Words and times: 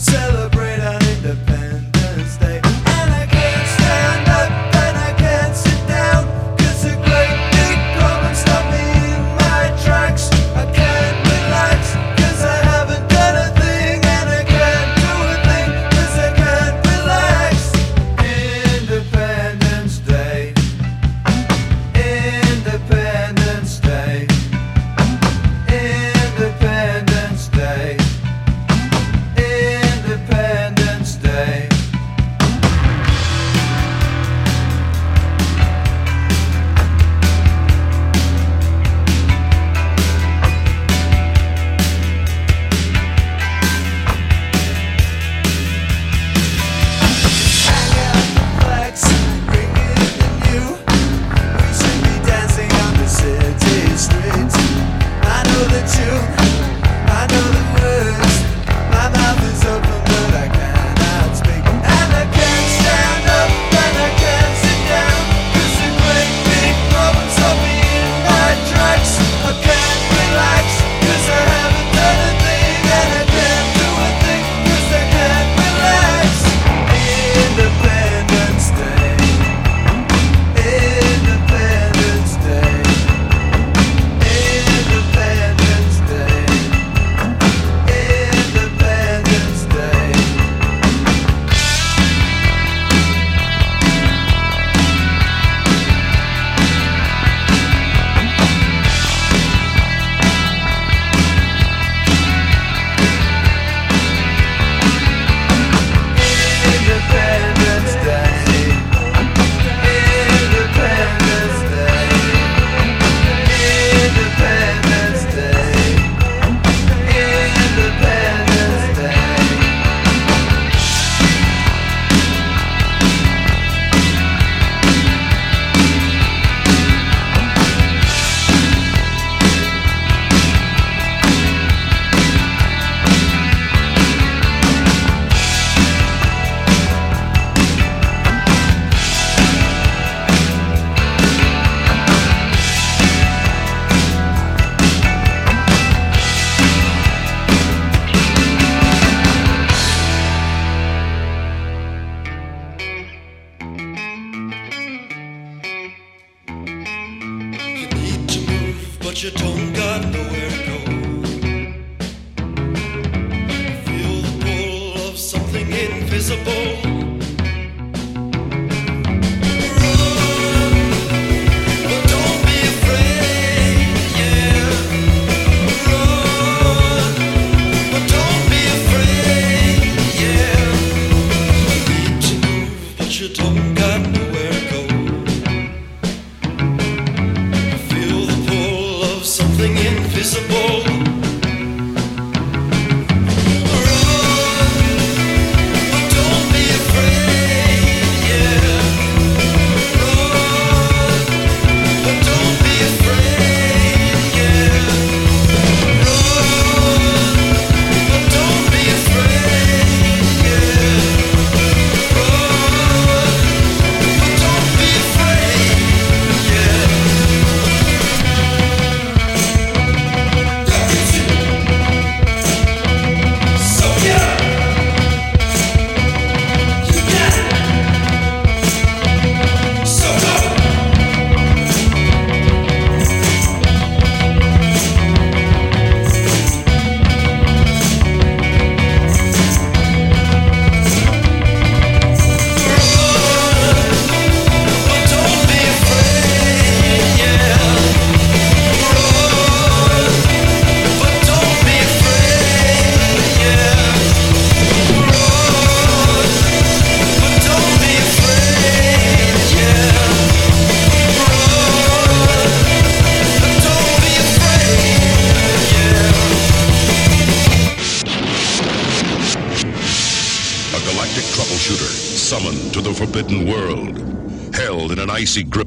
celebrate 0.00 0.59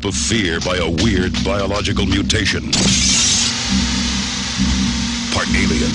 grip 0.03 0.13
of 0.13 0.19
fear 0.19 0.59
by 0.61 0.77
a 0.77 0.89
weird 1.03 1.31
biological 1.43 2.05
mutation. 2.05 2.61
Part 5.31 5.47
alien, 5.49 5.91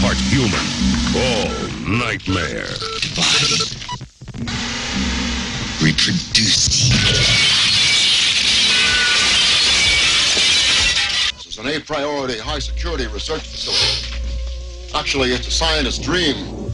part 0.00 0.16
human, 0.28 0.66
all 1.16 1.48
nightmare. 1.88 2.68
Divide. 3.00 3.72
Reproduce. 5.82 6.90
This 11.32 11.46
is 11.46 11.58
an 11.58 11.68
A 11.68 11.80
priority, 11.80 12.38
high 12.38 12.58
security 12.58 13.06
research 13.06 13.42
facility. 13.42 14.92
Actually, 14.94 15.32
it's 15.32 15.48
a 15.48 15.50
scientist's 15.50 16.04
dream. 16.04 16.65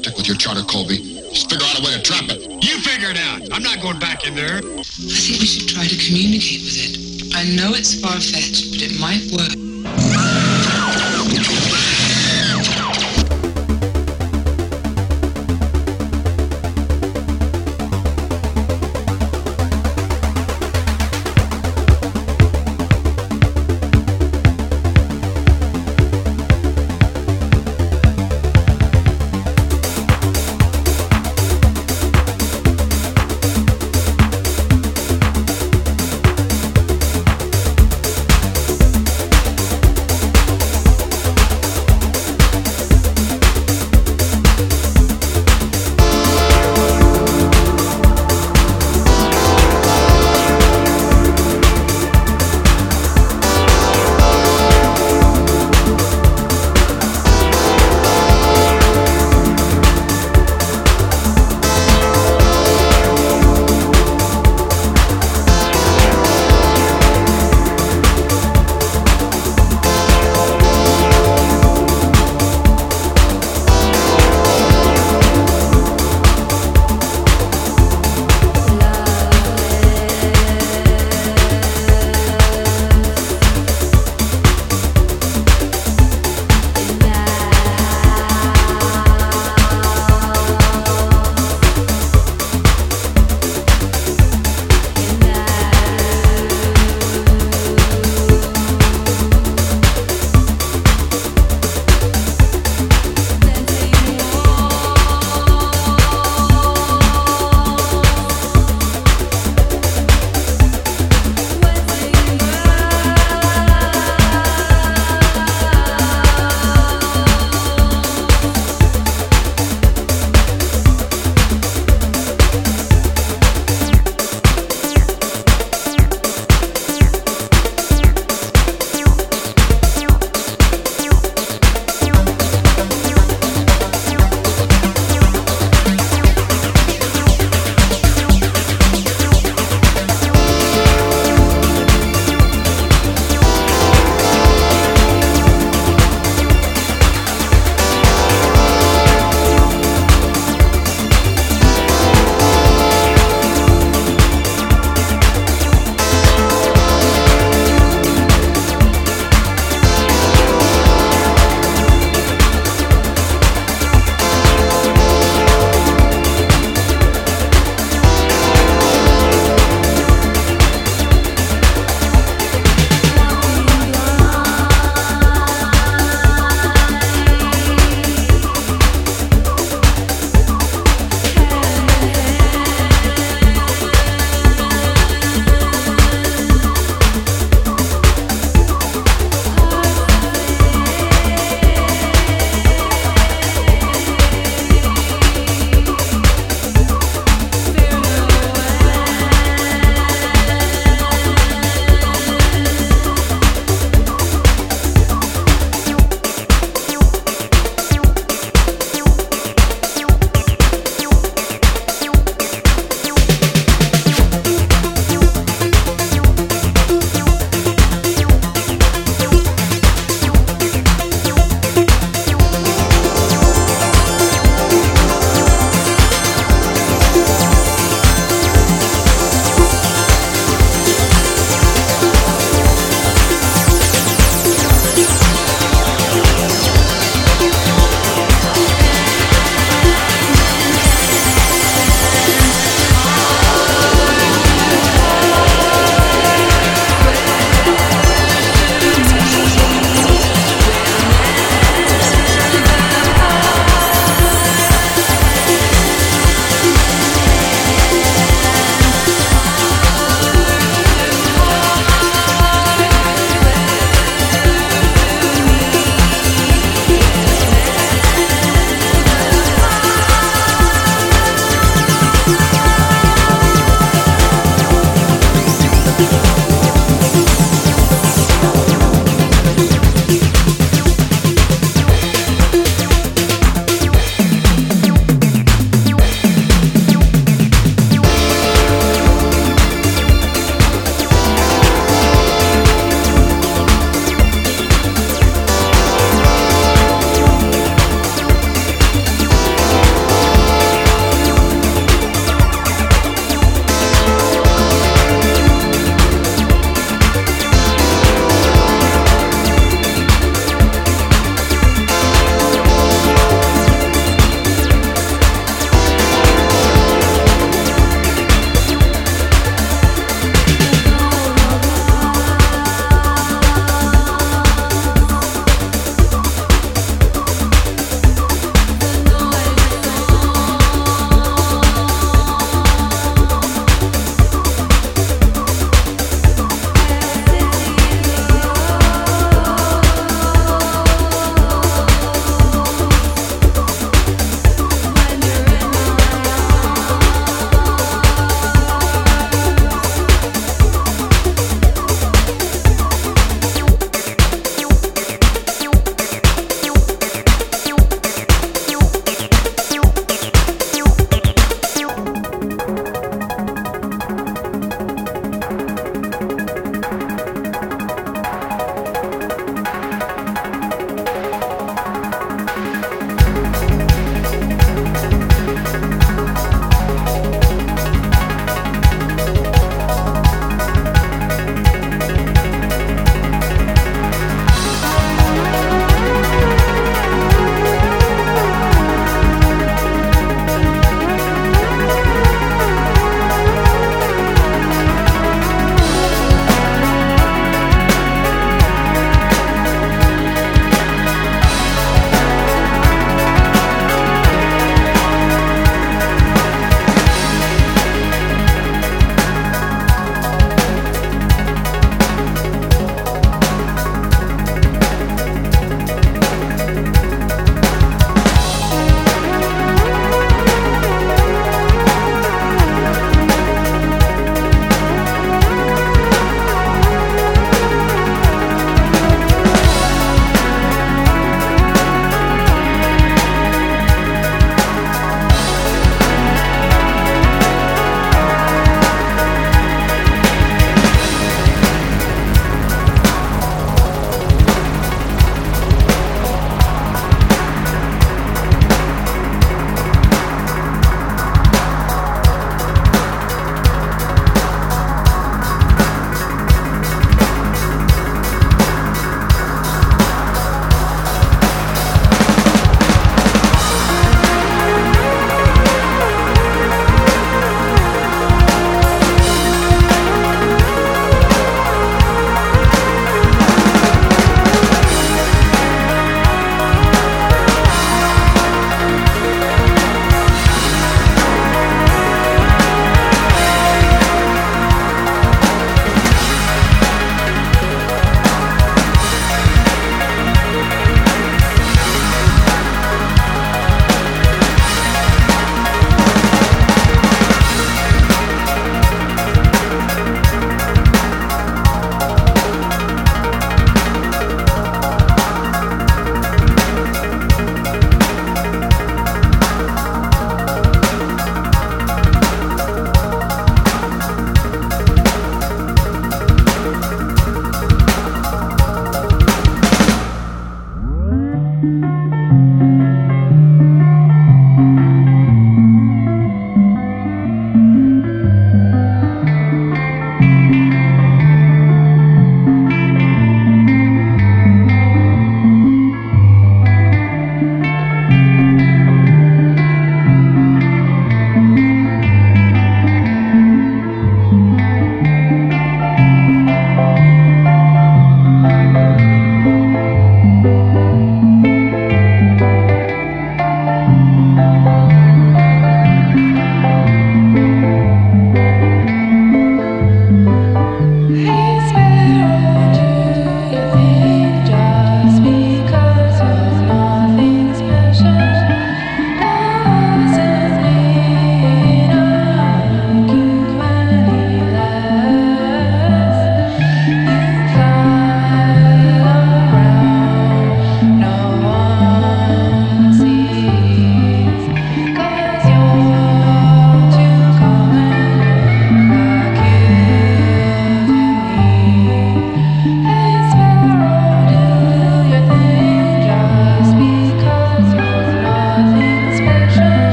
Being 0.00 0.12
what? 0.12 0.16
Just 0.16 0.16
stick 0.16 0.16
with 0.16 0.28
your 0.28 0.36
charter, 0.36 0.62
Colby. 0.62 0.98
Just 1.32 1.50
figure 1.50 1.66
out 1.66 1.78
a 1.78 1.82
way 1.82 1.92
to 1.92 2.02
trap 2.02 2.24
it. 2.28 2.64
You 2.64 2.78
figure 2.80 3.10
it 3.10 3.18
out. 3.18 3.42
I'm 3.52 3.62
not 3.62 3.82
going 3.82 3.98
back 3.98 4.26
in 4.26 4.34
there. 4.34 4.56
I 4.56 4.82
think 4.82 5.40
we 5.40 5.46
should 5.46 5.68
try 5.68 5.86
to 5.86 5.96
communicate 5.96 6.60
with 6.62 6.78
it. 6.78 7.34
I 7.34 7.44
know 7.56 7.74
it's 7.74 8.00
far 8.00 8.12
fetched, 8.20 8.72
but 8.72 8.82
it 8.82 8.98
might 9.00 9.22
work. 9.32 9.61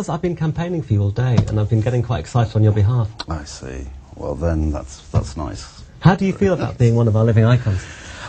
because 0.00 0.08
I've 0.08 0.22
been 0.22 0.34
campaigning 0.34 0.80
for 0.80 0.94
you 0.94 1.02
all 1.02 1.10
day 1.10 1.36
and 1.48 1.60
I've 1.60 1.68
been 1.68 1.82
getting 1.82 2.02
quite 2.02 2.20
excited 2.20 2.56
on 2.56 2.62
your 2.62 2.72
behalf. 2.72 3.10
I 3.28 3.44
see. 3.44 3.86
Well, 4.16 4.34
then 4.34 4.70
that's, 4.70 5.06
that's 5.10 5.36
nice. 5.36 5.84
How 6.00 6.14
do 6.14 6.24
you 6.24 6.32
feel 6.32 6.54
about 6.54 6.78
being 6.78 6.94
one 6.94 7.06
of 7.06 7.16
our 7.16 7.24
living 7.24 7.44
icons? 7.44 7.84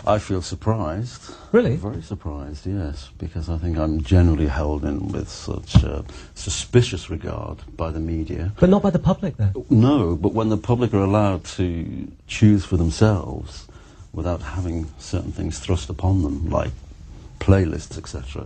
I 0.06 0.20
feel 0.20 0.42
surprised. 0.42 1.34
Really? 1.54 1.78
Very 1.78 2.02
surprised, 2.02 2.66
yes, 2.66 3.12
because 3.18 3.50
I 3.50 3.58
think 3.58 3.78
I'm 3.78 4.02
generally 4.02 4.48
held 4.48 4.84
in 4.84 5.14
with 5.14 5.30
such 5.30 5.82
uh, 5.82 6.02
suspicious 6.36 7.10
regard 7.10 7.60
by 7.78 7.90
the 7.90 8.02
media. 8.02 8.52
But 8.60 8.70
not 8.70 8.82
by 8.82 8.90
the 8.90 9.00
public, 9.00 9.38
then. 9.38 9.54
No, 9.70 10.18
but 10.18 10.34
when 10.34 10.50
the 10.50 10.58
public 10.58 10.94
are 10.94 11.06
allowed 11.06 11.46
to 11.56 12.12
choose 12.28 12.66
for 12.66 12.76
themselves 12.76 13.66
without 14.12 14.42
having 14.42 14.90
certain 15.00 15.32
things 15.32 15.58
thrust 15.60 15.90
upon 15.90 16.22
them, 16.24 16.50
like 16.50 16.72
playlists, 17.40 17.98
etc., 17.98 18.46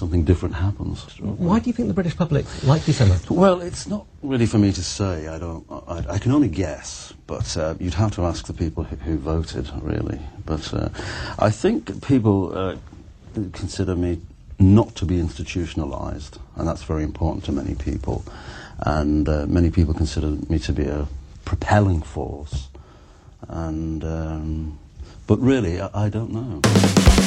something 0.00 0.24
different 0.24 0.54
happens. 0.54 1.04
Why 1.20 1.58
do 1.60 1.68
you 1.68 1.74
think 1.74 1.88
the 1.88 1.94
British 1.94 2.16
public 2.16 2.46
like 2.64 2.82
December? 2.86 3.16
Well, 3.28 3.60
it's 3.60 3.86
not 3.86 4.06
really 4.22 4.46
for 4.46 4.58
me 4.58 4.72
to 4.72 4.82
say. 4.82 5.28
I 5.28 5.38
don't. 5.38 5.64
I, 5.70 6.14
I 6.14 6.18
can 6.18 6.32
only 6.32 6.48
guess, 6.48 7.12
but 7.26 7.56
uh, 7.56 7.74
you'd 7.78 7.94
have 7.94 8.12
to 8.16 8.24
ask 8.24 8.46
the 8.46 8.54
people 8.54 8.82
who, 8.84 8.96
who 8.96 9.18
voted, 9.18 9.70
really. 9.82 10.18
But 10.46 10.72
uh, 10.72 10.88
I 11.38 11.50
think 11.50 12.02
people 12.02 12.56
uh, 12.56 12.76
consider 13.52 13.94
me 13.94 14.20
not 14.58 14.94
to 14.96 15.04
be 15.04 15.20
institutionalized, 15.20 16.38
and 16.56 16.66
that's 16.66 16.82
very 16.82 17.04
important 17.04 17.44
to 17.44 17.52
many 17.52 17.74
people. 17.74 18.24
And 18.78 19.28
uh, 19.28 19.44
many 19.46 19.70
people 19.70 19.92
consider 19.92 20.28
me 20.48 20.58
to 20.60 20.72
be 20.72 20.86
a 20.86 21.06
propelling 21.44 22.00
force. 22.00 22.68
And 23.48 24.02
um, 24.02 24.78
but 25.26 25.38
really, 25.40 25.78
I, 25.78 25.90
I 26.06 26.08
don't 26.08 26.32
know. 26.32 27.19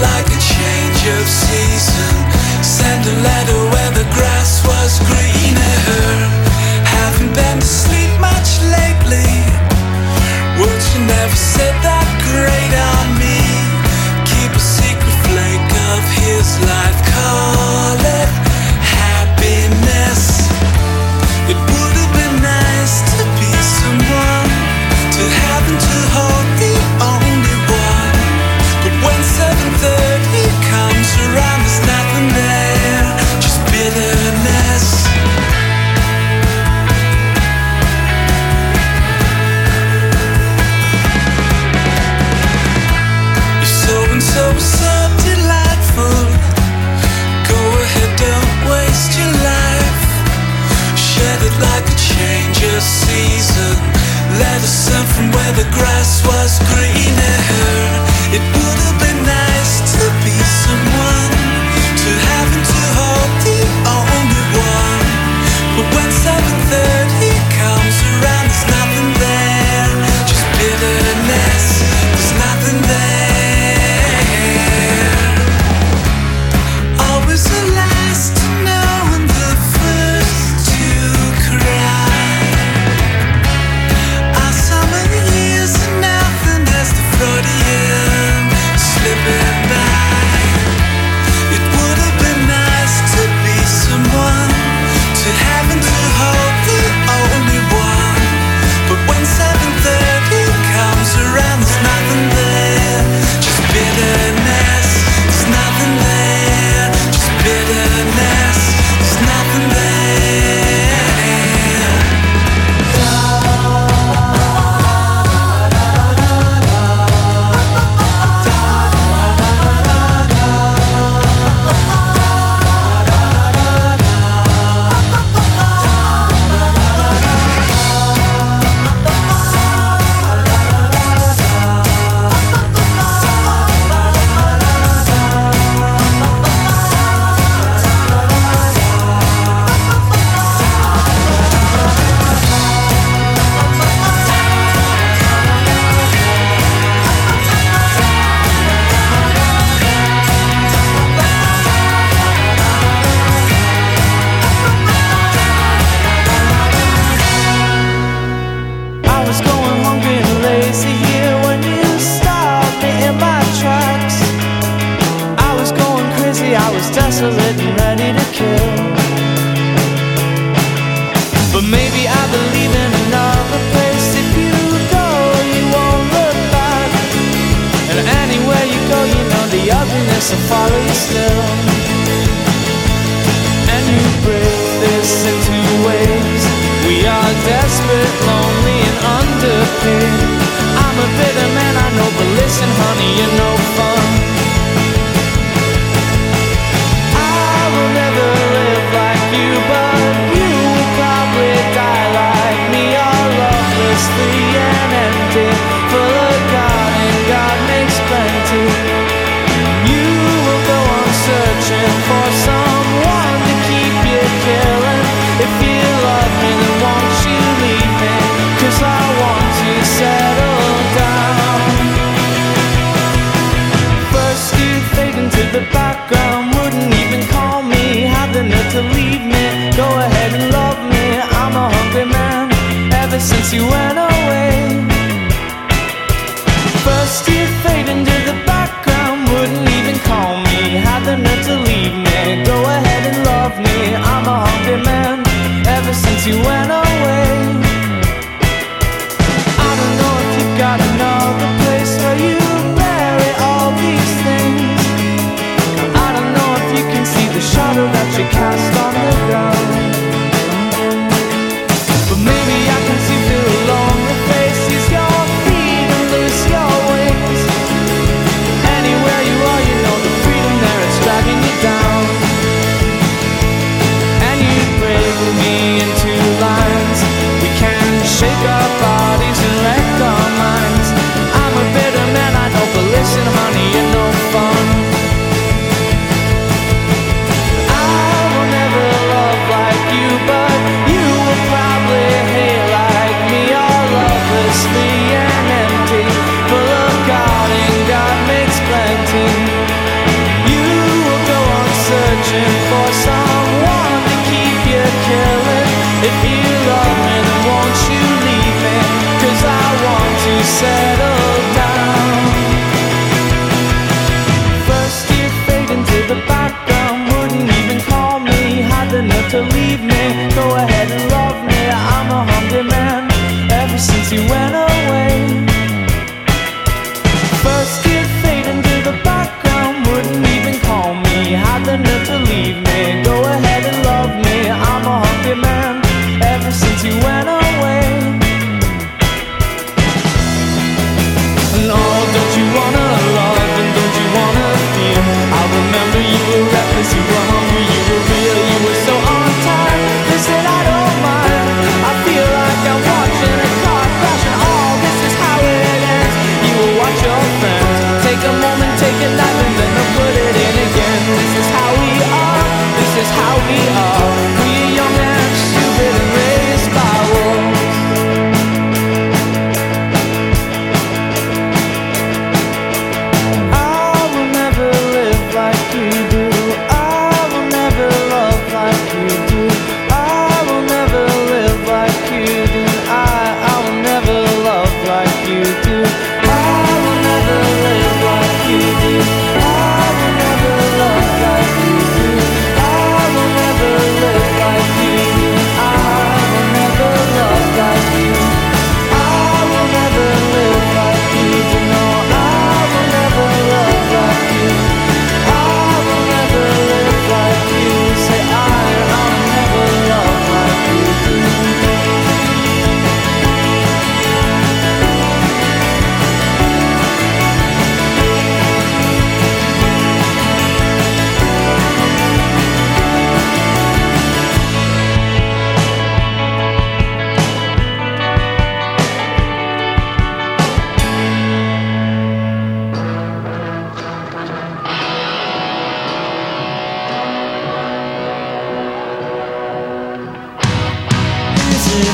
like 0.00 0.35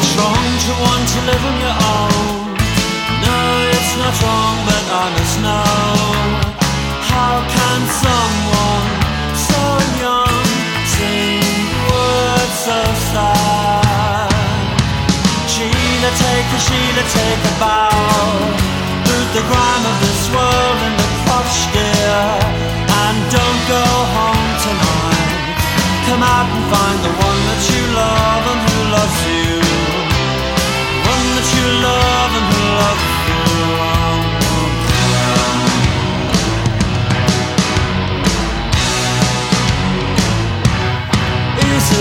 It's 0.02 0.18
wrong 0.18 0.50
to 0.66 0.72
want 0.82 1.06
to 1.14 1.20
live 1.30 1.44
on 1.46 1.56
your 1.62 1.78
own. 1.94 2.58
No, 3.22 3.38
it's 3.70 3.94
not 4.02 4.14
wrong, 4.18 4.56
but 4.66 4.84
I 4.90 5.06
must 5.14 5.36
know. 5.46 6.42
How 7.06 7.34
can 7.46 7.80
someone 8.02 8.88
so 9.38 9.62
young 10.02 10.42
sing 10.90 11.70
words 11.86 12.56
so 12.66 12.78
sad? 13.14 14.26
Sheila, 15.46 16.10
take 16.18 16.48
a 16.50 16.60
Sheila, 16.66 17.04
take 17.06 17.42
a 17.46 17.54
bow. 17.62 17.94
Boot 19.06 19.28
the 19.38 19.44
grime 19.46 19.84
of 19.86 19.96
this 20.02 20.22
world 20.34 20.78
in 20.82 20.94
the 20.98 21.08
crotch, 21.22 21.58
dear. 21.70 22.26
And 23.06 23.16
don't 23.30 23.62
go 23.70 23.84
home 24.18 24.50
tonight. 24.66 25.62
Come 26.10 26.22
out 26.26 26.48
and 26.50 26.64
find 26.74 26.98
the 27.06 27.12
one. 27.22 27.31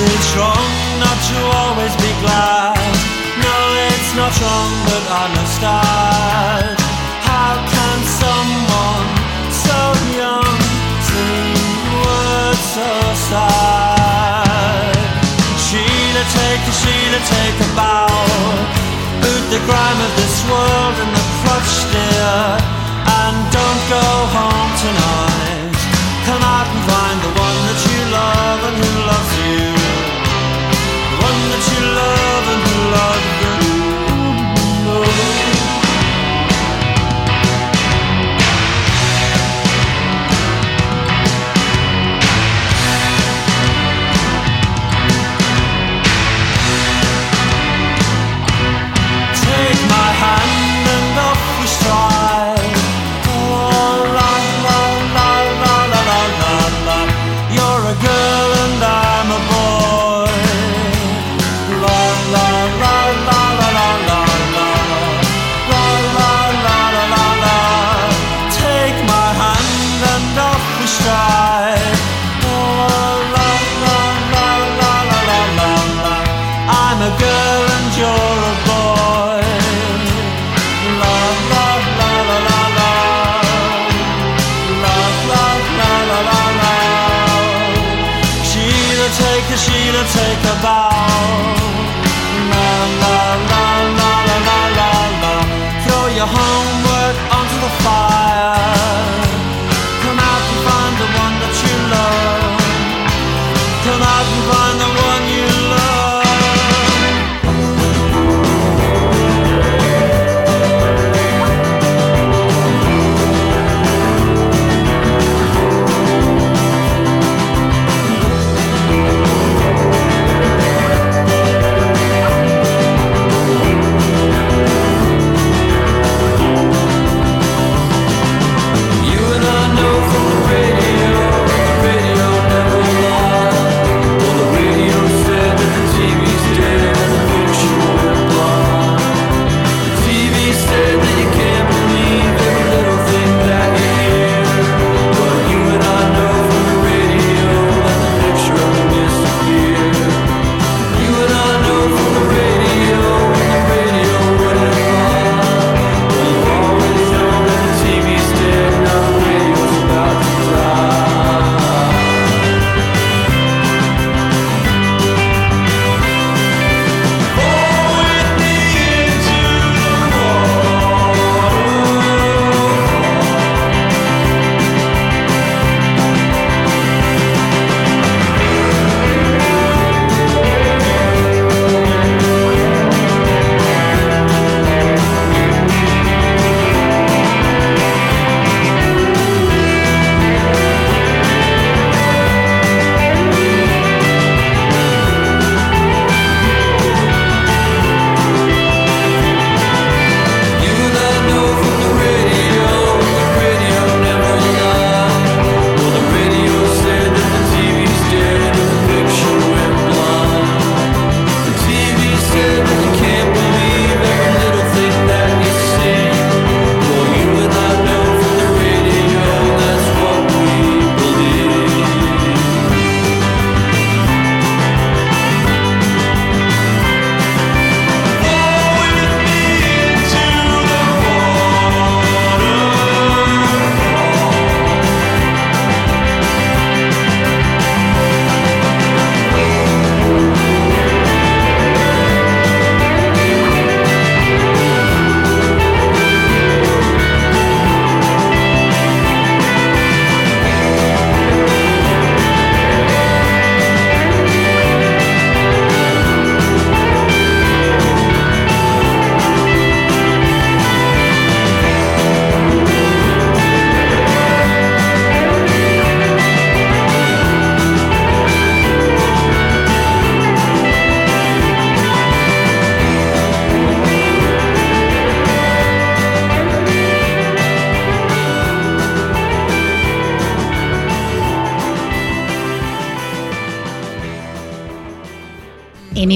it's 0.10 0.36
wrong 0.36 0.72
not 1.00 1.18
to 1.30 1.38
always 1.62 1.94
be 1.98 2.12
glad. 2.26 2.78
No, 3.38 3.58
it's 3.90 4.12
not 4.18 4.34
wrong, 4.42 4.72
but 4.90 5.04
I 5.22 5.26
must 5.36 5.54
start. 5.62 6.78
How 7.22 7.54
can 7.70 7.98
someone 8.24 9.10
so 9.54 9.80
young 10.18 10.58
sing 11.06 11.54
words 12.02 12.64
so 12.78 12.90
sad? 13.30 14.98
Sheila, 15.66 16.24
take 16.34 16.64
a 16.66 16.74
Sheila, 16.82 17.20
take 17.38 17.58
a 17.62 17.70
bow. 17.78 18.10
Boot 19.22 19.46
the 19.54 19.62
grime 19.70 20.02
of 20.08 20.12
this 20.18 20.36
world 20.50 20.96
and 20.98 21.12
the 21.14 21.26
crutch, 21.46 21.76
dear, 21.94 22.42
and 23.22 23.36
don't 23.54 23.84
go 23.90 24.06
home 24.34 24.72
tonight. 24.82 25.51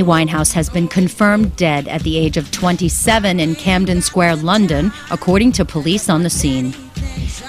Winehouse 0.05 0.53
has 0.53 0.69
been 0.69 0.87
confirmed 0.87 1.55
dead 1.55 1.87
at 1.87 2.03
the 2.03 2.17
age 2.17 2.37
of 2.37 2.51
27 2.51 3.39
in 3.39 3.55
Camden 3.55 4.01
Square, 4.01 4.37
London, 4.37 4.91
according 5.11 5.51
to 5.53 5.65
police 5.65 6.09
on 6.09 6.23
the 6.23 6.29
scene. 6.29 6.73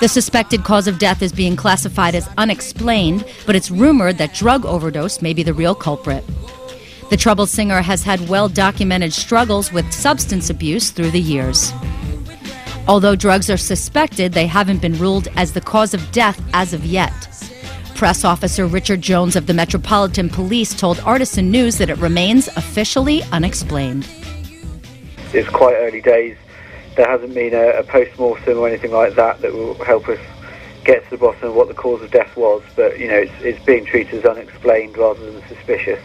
The 0.00 0.08
suspected 0.08 0.64
cause 0.64 0.88
of 0.88 0.98
death 0.98 1.22
is 1.22 1.32
being 1.32 1.56
classified 1.56 2.14
as 2.14 2.28
unexplained, 2.36 3.24
but 3.46 3.56
it's 3.56 3.70
rumored 3.70 4.18
that 4.18 4.34
drug 4.34 4.64
overdose 4.64 5.22
may 5.22 5.32
be 5.32 5.42
the 5.42 5.54
real 5.54 5.74
culprit. 5.74 6.24
The 7.10 7.16
troubled 7.16 7.48
singer 7.48 7.82
has 7.82 8.02
had 8.02 8.28
well 8.28 8.48
documented 8.48 9.12
struggles 9.12 9.72
with 9.72 9.92
substance 9.92 10.50
abuse 10.50 10.90
through 10.90 11.12
the 11.12 11.20
years. 11.20 11.72
Although 12.88 13.16
drugs 13.16 13.48
are 13.50 13.56
suspected, 13.56 14.32
they 14.32 14.46
haven't 14.46 14.82
been 14.82 14.98
ruled 14.98 15.28
as 15.36 15.52
the 15.52 15.60
cause 15.60 15.94
of 15.94 16.12
death 16.12 16.40
as 16.52 16.72
of 16.72 16.84
yet. 16.84 17.28
Press 17.96 18.26
officer 18.26 18.66
Richard 18.66 19.00
Jones 19.00 19.36
of 19.36 19.46
the 19.46 19.54
Metropolitan 19.54 20.28
Police 20.28 20.74
told 20.74 21.00
Artisan 21.00 21.50
News 21.50 21.78
that 21.78 21.88
it 21.88 21.96
remains 21.96 22.46
officially 22.48 23.22
unexplained. 23.32 24.06
It's 25.32 25.48
quite 25.48 25.76
early 25.76 26.02
days. 26.02 26.36
There 26.94 27.08
hasn't 27.08 27.32
been 27.32 27.54
a, 27.54 27.78
a 27.78 27.82
post-mortem 27.84 28.58
or 28.58 28.68
anything 28.68 28.92
like 28.92 29.14
that 29.14 29.40
that 29.40 29.54
will 29.54 29.82
help 29.82 30.10
us 30.10 30.20
get 30.84 31.04
to 31.04 31.10
the 31.10 31.16
bottom 31.16 31.48
of 31.48 31.54
what 31.54 31.68
the 31.68 31.74
cause 31.74 32.02
of 32.02 32.10
death 32.10 32.36
was. 32.36 32.62
But, 32.76 32.98
you 33.00 33.08
know, 33.08 33.16
it's, 33.16 33.32
it's 33.40 33.64
being 33.64 33.86
treated 33.86 34.12
as 34.12 34.24
unexplained 34.26 34.98
rather 34.98 35.32
than 35.32 35.42
suspicious. 35.48 36.00